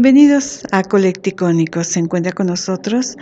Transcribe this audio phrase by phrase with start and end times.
[0.00, 1.88] Bienvenidos a Colecticónicos.
[1.88, 3.16] Se encuentra con nosotros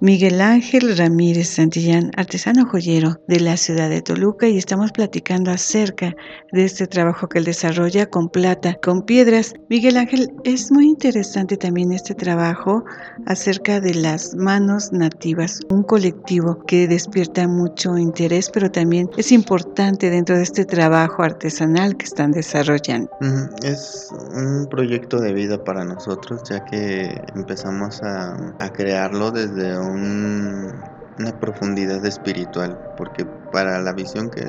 [0.00, 6.16] Miguel Ángel Ramírez Santillán, artesano joyero de la ciudad de Toluca, y estamos platicando acerca
[6.50, 9.52] de este trabajo que él desarrolla con plata, con piedras.
[9.68, 12.82] Miguel Ángel, es muy interesante también este trabajo
[13.26, 20.10] acerca de las manos nativas, un colectivo que despierta mucho interés, pero también es importante
[20.10, 23.08] dentro de este trabajo artesanal que están desarrollando.
[23.62, 30.72] Es un proyecto de vida para nosotros, ya que empezamos a, a crearlo desde un
[31.18, 34.42] una profundidad espiritual, porque para la visión que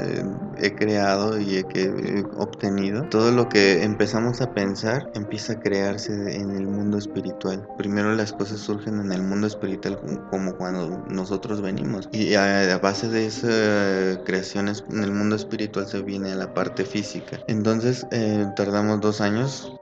[0.57, 6.13] he creado y que he obtenido, todo lo que empezamos a pensar empieza a crearse
[6.35, 7.67] en el mundo espiritual.
[7.77, 9.99] Primero las cosas surgen en el mundo espiritual
[10.29, 16.01] como cuando nosotros venimos y a, base de esas creaciones en el mundo espiritual se
[16.01, 17.39] viene a la parte física.
[17.47, 19.73] Entonces eh, tardamos dos años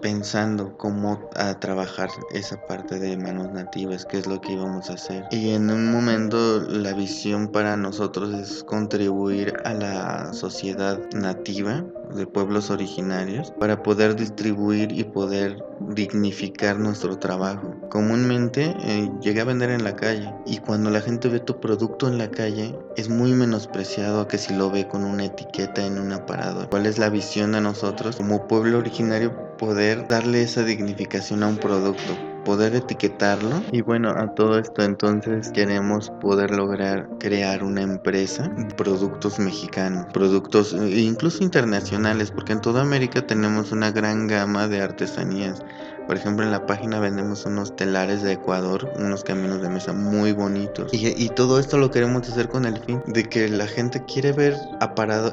[0.00, 4.94] pensando cómo a trabajar esa parte de manos nativas, qué es lo que íbamos a
[4.94, 5.24] hacer.
[5.30, 12.26] Y en un momento la visión para nosotros es contribuir a la sociedad nativa de
[12.26, 17.74] pueblos originarios para poder distribuir y poder dignificar nuestro trabajo.
[17.90, 22.08] Comúnmente eh, llegué a vender en la calle y cuando la gente ve tu producto
[22.08, 25.98] en la calle es muy menospreciado a que si lo ve con una etiqueta en
[25.98, 26.68] un aparador.
[26.68, 31.58] ¿Cuál es la visión de nosotros como pueblo originario poder darle esa dignificación a un
[31.58, 32.27] producto?
[32.44, 33.62] Poder etiquetarlo.
[33.72, 40.72] Y bueno a todo esto entonces queremos poder lograr crear una empresa productos mexicanos productos
[40.72, 45.62] eh, incluso internacionales porque en toda América tenemos una gran gama de artesanías.
[46.06, 50.32] Por ejemplo, en la página vendemos unos telares de Ecuador, unos caminos de mesa muy
[50.32, 50.90] bonitos.
[50.94, 54.56] Y, todo esto lo queremos hacer con el fin de que la gente quiere ver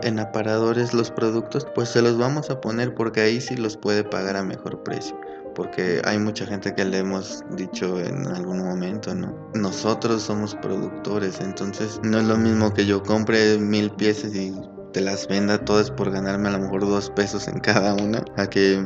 [0.03, 4.03] en aparadores los productos, pues se los vamos a poner porque ahí sí los puede
[4.03, 5.15] pagar a mejor precio
[5.55, 9.33] porque hay mucha gente que le hemos dicho en algún momento, ¿no?
[9.53, 14.53] Nosotros somos productores, entonces no es lo mismo que yo compre mil piezas y
[14.93, 18.47] te las venda todas por ganarme a lo mejor dos pesos en cada una, a
[18.47, 18.81] que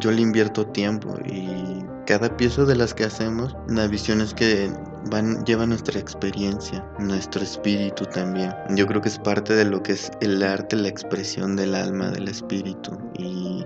[0.00, 4.70] yo le invierto tiempo y cada pieza de las que hacemos, la visión es que
[5.10, 8.52] van, lleva nuestra experiencia, nuestro espíritu también.
[8.70, 12.10] Yo creo que es parte de lo que es el arte, la expresión del alma,
[12.10, 12.96] del espíritu.
[13.18, 13.64] Y,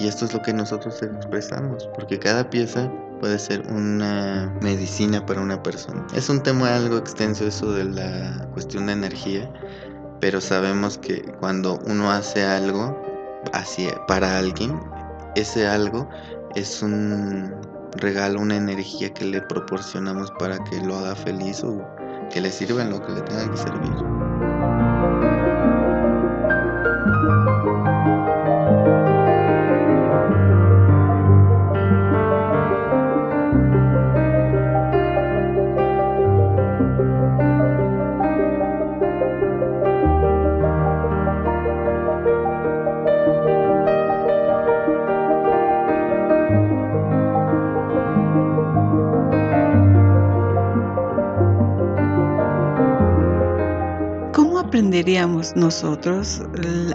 [0.00, 2.90] y esto es lo que nosotros expresamos, porque cada pieza
[3.20, 6.06] puede ser una medicina para una persona.
[6.14, 9.48] Es un tema algo extenso eso de la cuestión de energía,
[10.20, 12.98] pero sabemos que cuando uno hace algo
[13.52, 14.80] hacia, para alguien,
[15.36, 16.08] ese algo
[16.54, 17.54] es un
[17.96, 21.86] regalo, una energía que le proporcionamos para que lo haga feliz o
[22.30, 24.29] que le sirva en lo que le tenga que servir.
[55.00, 56.42] Aprenderíamos nosotros,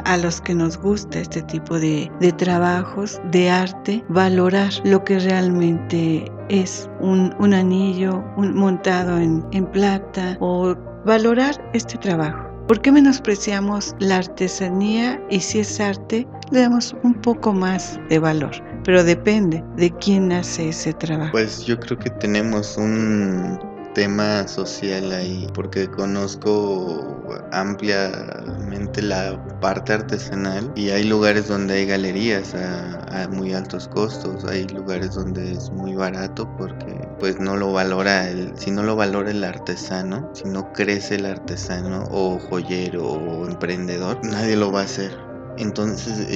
[0.06, 6.32] a los que nos gusta este tipo de, trabajos, de arte, valorar lo que realmente
[6.50, 10.76] es un, anillo montado en, en plata o
[11.06, 12.48] valorar este trabajo?
[12.68, 18.20] ¿Por qué menospreciamos la artesanía y si es arte le damos un poco más de
[18.20, 18.52] valor?
[18.84, 21.32] Pero depende de quién hace ese trabajo.
[21.32, 27.18] Pues yo creo que tenemos un tema social ahí, porque conozco
[27.52, 34.68] ampliamente la parte artesanal y hay lugares donde hay galerías a, muy altos costos, hay
[34.68, 39.32] lugares donde es muy barato porque pues no lo valora el, si no lo valora
[39.32, 44.84] el artesano, si no crece el artesano o joyero o emprendedor, nadie lo va a
[44.84, 45.18] hacer.
[45.58, 46.28] Entonces,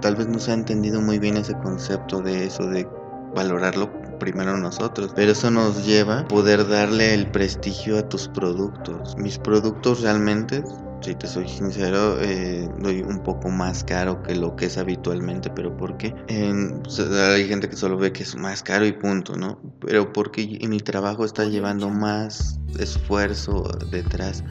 [0.00, 2.88] tal vez no se ha entendido muy bien ese concepto de eso, de
[3.34, 3.90] valorarlo
[4.22, 5.12] primero nosotros.
[5.16, 9.16] Pero eso nos lleva a poder darle el prestigio a tus productos.
[9.16, 10.62] Mis productos realmente
[11.02, 15.50] si te soy sincero, eh, doy un poco más caro que lo que es habitualmente,
[15.50, 16.14] pero ¿por qué?
[16.28, 19.60] hay gente que solo ve que es más caro y punto, ¿no?
[19.80, 24.44] Pero porque mi trabajo está llevando más esfuerzo detrás,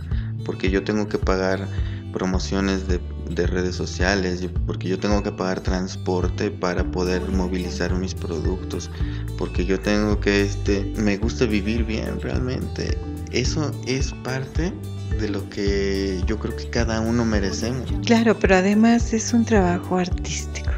[0.45, 1.65] porque yo tengo que pagar
[2.11, 8.13] promociones de, de, redes sociales, porque yo tengo que pagar transporte para poder movilizar mis
[8.13, 8.89] productos,
[9.37, 12.97] porque yo tengo que, este, me gusta vivir bien realmente.
[13.31, 14.73] Eso es parte
[15.19, 17.91] de lo que yo creo que cada uno merecemos.
[18.05, 20.71] Claro, pero además es un trabajo artístico.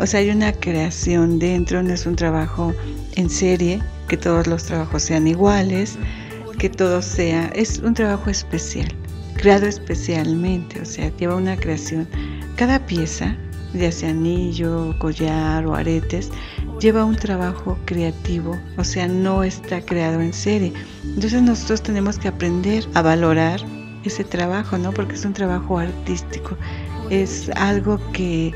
[0.00, 2.72] O sea, hay una creación dentro, no es un trabajo
[3.16, 5.98] en serie, que todos los trabajos sean iguales,
[6.58, 8.88] que todo sea, es un trabajo especial,
[9.40, 12.06] creado especialmente, o sea, lleva una creación.
[12.56, 13.34] Cada pieza,
[13.72, 16.30] ya sea anillo, collar o aretes,
[16.78, 20.74] lleva un trabajo creativo, o sea, no está creado en serie.
[21.04, 23.60] Entonces nosotros tenemos que aprender a valorar
[24.04, 24.92] ese trabajo, ¿no?
[24.92, 26.58] Porque es un trabajo artístico,
[27.08, 28.52] es algo que,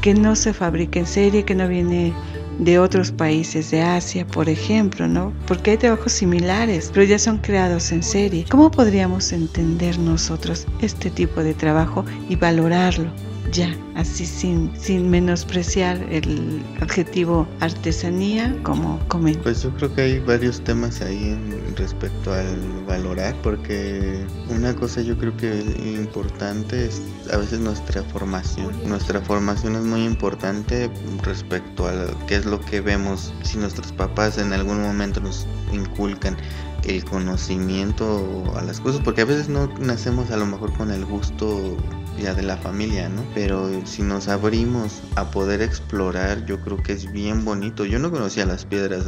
[0.00, 2.14] que no se fabrica en serie, que no viene
[2.58, 5.32] de otros países de Asia, por ejemplo, ¿no?
[5.46, 8.46] Porque hay trabajos similares, pero ya son creados en serie.
[8.50, 13.10] ¿Cómo podríamos entender nosotros este tipo de trabajo y valorarlo?
[13.52, 19.42] Ya, así sin, sin menospreciar el adjetivo artesanía como comento.
[19.42, 25.00] Pues yo creo que hay varios temas ahí en respecto al valorar, porque una cosa
[25.00, 25.66] yo creo que es
[25.98, 27.02] importante es
[27.32, 28.72] a veces nuestra formación.
[28.88, 30.90] Nuestra formación es muy importante
[31.22, 33.32] respecto a qué es lo que vemos.
[33.42, 36.36] Si nuestros papás en algún momento nos inculcan
[36.84, 41.04] el conocimiento a las cosas, porque a veces no nacemos a lo mejor con el
[41.04, 41.76] gusto
[42.18, 43.24] ya de la familia, ¿no?
[43.34, 47.84] Pero si nos abrimos a poder explorar, yo creo que es bien bonito.
[47.84, 49.04] Yo no conocía las piedras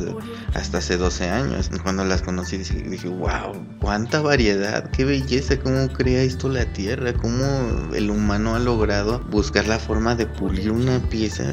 [0.55, 1.71] hasta hace 12 años.
[1.83, 7.95] Cuando las conocí dije, wow, cuánta variedad, qué belleza, cómo crea esto la tierra, cómo
[7.95, 11.45] el humano ha logrado buscar la forma de pulir una pieza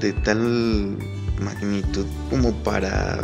[0.00, 0.96] de tal
[1.40, 3.20] magnitud como para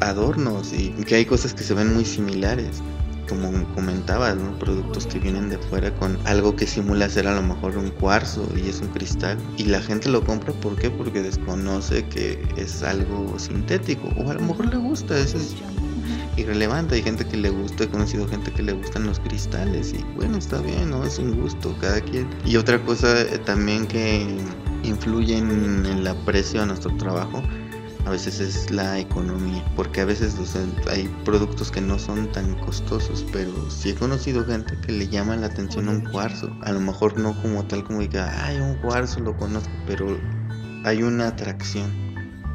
[0.00, 2.82] adornos y que hay cosas que se ven muy similares
[3.28, 7.76] como comentabas, productos que vienen de fuera con algo que simula ser a lo mejor
[7.76, 9.38] un cuarzo y es un cristal.
[9.56, 10.90] Y la gente lo compra, ¿por qué?
[10.90, 14.08] Porque desconoce que es algo sintético.
[14.16, 15.54] O a lo mejor le gusta, eso es
[16.36, 16.94] irrelevante.
[16.94, 20.38] Hay gente que le gusta, he conocido gente que le gustan los cristales y bueno,
[20.38, 21.04] está bien, ¿no?
[21.04, 22.28] Es un gusto, cada quien.
[22.44, 24.26] Y otra cosa eh, también que
[24.82, 27.42] influye en el aprecio a nuestro trabajo
[28.06, 30.36] a veces es la economía, porque a veces
[30.88, 35.36] hay productos que no son tan costosos, pero sí he conocido gente que le llama
[35.36, 39.18] la atención un cuarzo, a lo mejor no como tal como diga, ay, un cuarzo
[39.20, 40.16] lo conozco, pero
[40.84, 41.90] hay una atracción.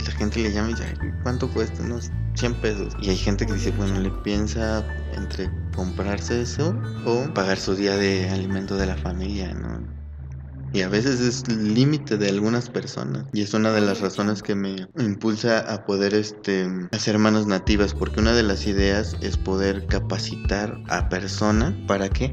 [0.06, 1.84] La gente le llama y dice, ¿cuánto cuesta?
[1.84, 2.94] Unos 100 pesos.
[3.02, 6.74] Y hay gente que dice, bueno, le piensa entre comprarse eso
[7.06, 10.01] o pagar su día de alimento de la familia, ¿no?
[10.74, 14.56] Y a veces es límite de algunas personas y es una de las razones que
[14.56, 19.88] me impulsa a poder este hacer manos nativas porque una de las ideas es poder
[19.88, 22.32] capacitar a persona para que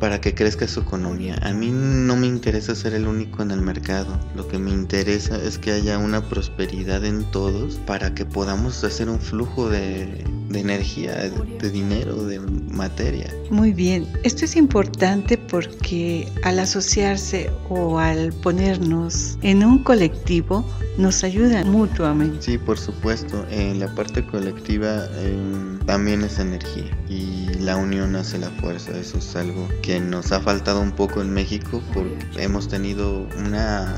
[0.00, 1.38] para que crezca su economía.
[1.42, 4.18] A mí no me interesa ser el único en el mercado.
[4.34, 9.08] Lo que me interesa es que haya una prosperidad en todos para que podamos hacer
[9.08, 13.32] un flujo de, energía, de, dinero, de materia.
[13.50, 14.06] Muy bien.
[14.22, 20.64] Esto es importante porque al asociarse o al ponernos en un colectivo
[20.98, 22.36] nos ayuda mutuamente.
[22.40, 23.44] Sí, por supuesto.
[23.50, 28.92] En la parte colectiva em, también es energía y la unión hace la fuerza.
[28.98, 33.94] Eso es algo que nos ha faltado un poco en México porque hemos tenido una,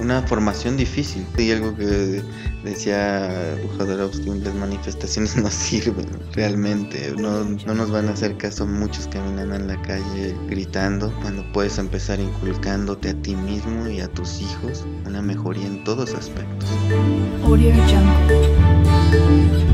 [0.00, 1.24] una formación difícil.
[1.38, 2.20] Y algo que
[2.64, 7.14] decía Jodorowsky, las manifestaciones no sirven realmente.
[7.16, 11.78] No, no nos van a hacer caso muchos caminando en la calle gritando cuando puedes
[11.78, 16.68] empezar inculcándote a ti mismo y a tus hijos una mejoría en todos aspectos.
[17.44, 19.71] ¿Ha habido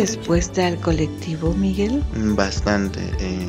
[0.00, 2.02] respuesta al colectivo, Miguel?
[2.34, 3.00] Bastante.
[3.18, 3.46] Eh,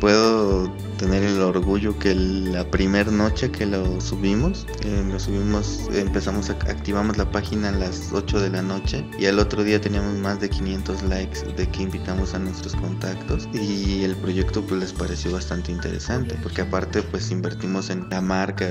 [0.00, 6.50] puedo tener el orgullo que la primera noche que lo subimos, eh, lo subimos, empezamos
[6.50, 10.14] a activamos la página a las 8 de la noche y al otro día teníamos
[10.18, 14.92] más de 500 likes de que invitamos a nuestros contactos y el proyecto pues les
[14.92, 18.68] pareció bastante interesante porque aparte pues invertimos en la marca,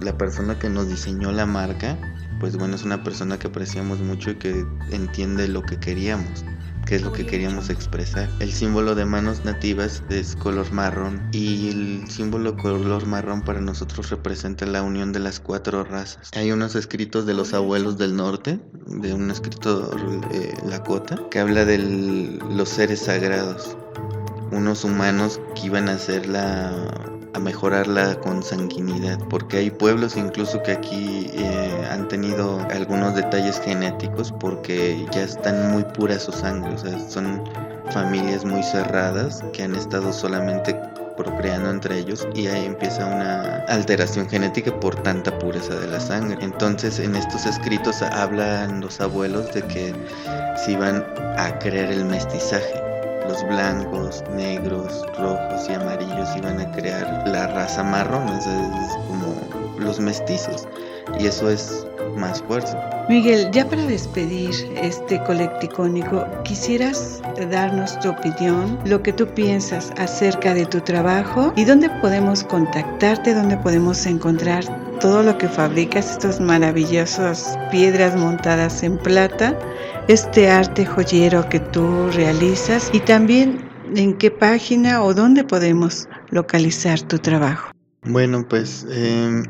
[0.00, 1.98] la persona que nos diseñó la marca
[2.40, 6.44] pues bueno, es una persona que apreciamos mucho y que entiende lo que queríamos
[6.86, 8.28] qué es lo que queríamos expresar.
[8.40, 14.10] El símbolo de manos nativas es color marrón y el símbolo color marrón para nosotros
[14.10, 16.30] representa la unión de las cuatro razas.
[16.34, 19.96] Hay unos escritos de los abuelos del norte, de un escritor
[20.32, 23.76] eh, Lakota, que habla de los seres sagrados,
[24.50, 26.74] unos humanos que iban a ser la
[27.34, 33.60] a mejorar la consanguinidad, porque hay pueblos incluso que aquí eh, han tenido algunos detalles
[33.60, 37.42] genéticos porque ya están muy puras su sangre, o sea, son
[37.92, 40.74] familias muy cerradas que han estado solamente
[41.16, 46.38] procreando entre ellos y ahí empieza una alteración genética por tanta pureza de la sangre.
[46.40, 49.94] Entonces en estos escritos hablan los abuelos de que
[50.64, 51.04] si van
[51.36, 52.89] a crear el mestizaje
[53.30, 58.44] los blancos, negros, rojos y amarillos iban a crear la raza marrón, es
[59.06, 59.32] como
[59.78, 60.66] los mestizos,
[61.20, 62.76] y eso es más fuerza.
[63.08, 67.22] Miguel, ya para despedir este colecticónico, quisieras
[67.52, 73.32] darnos tu opinión, lo que tú piensas acerca de tu trabajo y dónde podemos contactarte,
[73.32, 74.64] dónde podemos encontrar
[75.00, 79.58] todo lo que fabricas, estas maravillosas piedras montadas en plata
[80.08, 87.00] este arte joyero que tú realizas y también en qué página o dónde podemos localizar
[87.00, 87.70] tu trabajo.
[88.02, 89.42] Bueno, pues eh,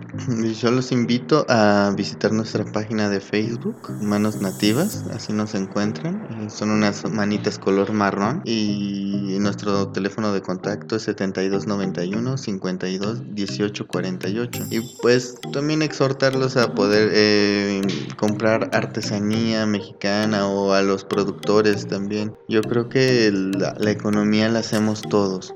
[0.61, 6.27] yo los invito a visitar nuestra página de Facebook, Manos Nativas, así nos encuentran.
[6.31, 13.87] Eh, son unas manitas color marrón y nuestro teléfono de contacto es 7291 52 18
[13.87, 14.67] 48.
[14.71, 17.83] Y pues también exhortarlos a poder eh,
[18.17, 22.35] comprar artesanía mexicana o a los productores también.
[22.49, 25.55] Yo creo que la, la economía la hacemos todos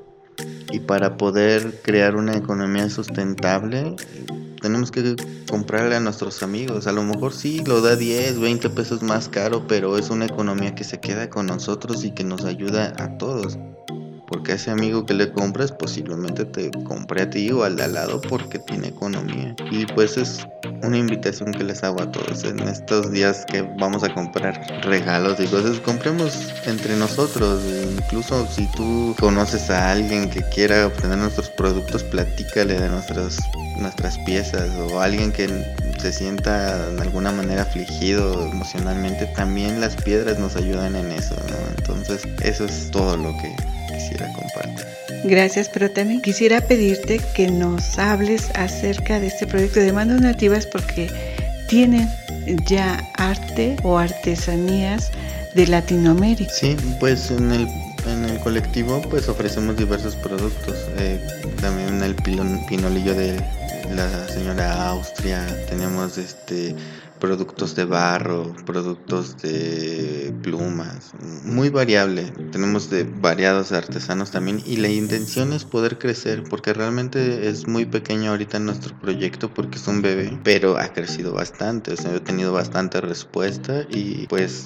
[0.71, 3.95] y para poder crear una economía sustentable
[4.61, 5.15] tenemos que
[5.47, 6.87] comprarle a nuestros amigos.
[6.87, 10.73] A lo mejor sí lo da 10, 20 pesos más caro, pero es una economía
[10.73, 13.59] que se queda con nosotros y que nos ayuda a todos.
[14.35, 17.93] Porque ese amigo que le compras posiblemente te compre a ti o al de al
[17.93, 19.55] lado porque tiene economía.
[19.71, 20.45] Y pues es
[20.83, 25.39] una invitación que les hago a todos en estos días que vamos a comprar regalos
[25.39, 25.79] y cosas.
[25.79, 27.61] Compremos entre nosotros.
[27.95, 33.37] Incluso si tú conoces a alguien que quiera obtener nuestros productos, platícale de nuestras,
[33.79, 35.47] nuestras piezas o alguien que
[35.97, 41.35] se sienta de alguna manera afligido emocionalmente, también las piedras nos ayudan en eso,
[41.77, 43.55] Entonces, eso es todo lo que
[43.95, 44.85] quisiera compartir.
[45.23, 50.65] Gracias, pero también quisiera pedirte que nos hables acerca de este proyecto de manos nativas
[50.67, 51.09] porque
[51.67, 52.07] tienen
[52.65, 55.11] ya arte o artesanías
[55.55, 56.51] de Latinoamérica.
[56.51, 57.67] Sí, pues en el,
[58.07, 60.75] en el colectivo pues ofrecemos diversos productos.
[60.97, 61.19] Eh,
[61.61, 63.41] también el pinolillo de
[63.95, 66.75] la señora Austria, tenemos este
[67.19, 72.31] productos de barro, productos de plumas, muy variable.
[72.51, 77.85] Tenemos de variados artesanos también y la intención es poder crecer porque realmente es muy
[77.85, 82.23] pequeño ahorita nuestro proyecto porque es un bebé, pero ha crecido bastante, o sea, ha
[82.23, 84.65] tenido bastante respuesta y pues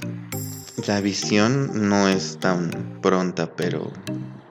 [0.88, 3.92] la visión no es tan pronta, pero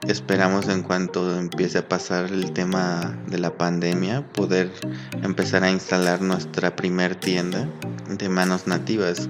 [0.07, 4.71] Esperamos en cuanto empiece a pasar el tema de la pandemia poder
[5.21, 7.67] empezar a instalar nuestra primer tienda
[8.07, 9.29] de manos nativas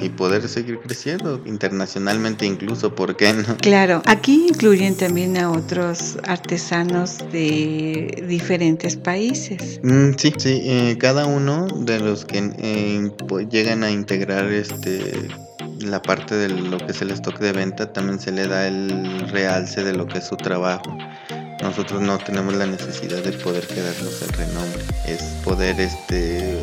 [0.00, 3.56] y poder seguir creciendo internacionalmente incluso, ¿por qué no?
[3.58, 9.80] Claro, aquí incluyen también a otros artesanos de diferentes países.
[9.82, 13.10] Mm, sí, sí, eh, cada uno de los que eh,
[13.50, 15.28] llegan a integrar este
[15.90, 19.28] la parte de lo que es el stock de venta también se le da el
[19.30, 20.96] realce de lo que es su trabajo.
[21.62, 26.62] Nosotros no tenemos la necesidad de poder quedarnos el renombre, es poder este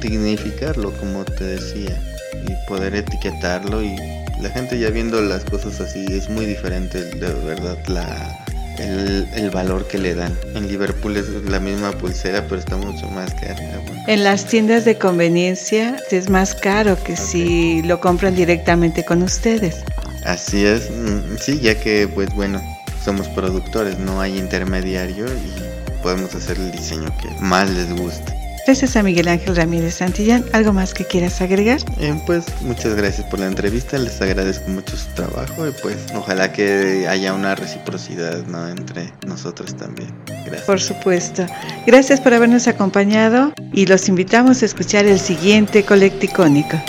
[0.00, 1.98] dignificarlo como te decía
[2.46, 3.96] y poder etiquetarlo y
[4.40, 8.43] la gente ya viendo las cosas así es muy diferente de verdad la
[8.78, 10.36] el, valor que le dan.
[10.54, 13.56] En Liverpool es la misma pulsera, pero está mucho más cara.
[14.06, 19.76] En las tiendas de conveniencia es más caro que si lo compran directamente con ustedes.
[20.24, 22.60] Así es, mm, sí, ya que pues bueno,
[23.04, 28.43] somos productores, no hay intermediario y podemos hacer el diseño que más les guste.
[28.66, 30.44] Gracias a Miguel Ángel Ramírez Santillán.
[30.52, 31.80] ¿Algo más que quieras agregar?
[32.00, 36.50] Eh, pues muchas gracias por la entrevista, les agradezco mucho su trabajo y pues ojalá
[36.50, 38.68] que haya una reciprocidad ¿no?
[38.68, 40.08] entre nosotros también.
[40.46, 40.62] Gracias.
[40.62, 41.46] Por supuesto.
[41.86, 46.80] Gracias por habernos acompañado y los invitamos a escuchar el siguiente Colecticónico.